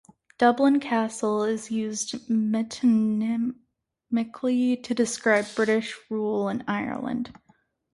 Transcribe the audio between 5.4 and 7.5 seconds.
British rule in Ireland.